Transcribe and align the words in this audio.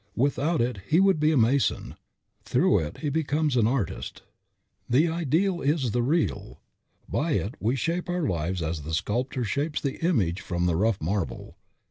Without 0.15 0.61
it 0.61 0.79
he 0.87 0.99
would 0.99 1.19
be 1.19 1.31
a 1.31 1.37
mason; 1.37 1.93
through 2.43 2.79
it 2.79 2.97
he 3.01 3.09
becomes 3.09 3.55
an 3.55 3.67
artist. 3.67 4.23
"The 4.89 5.07
ideal 5.07 5.61
is 5.61 5.91
the 5.91 6.01
real." 6.01 6.59
By 7.07 7.33
it 7.33 7.53
we 7.59 7.75
shape 7.75 8.09
our 8.09 8.27
lives 8.27 8.63
as 8.63 8.81
the 8.81 8.95
sculptor 8.95 9.43
shapes 9.43 9.79
the 9.79 10.03
image 10.03 10.41
from 10.41 10.65
the 10.65 10.75
rough 10.75 10.99
marble. 11.01 11.55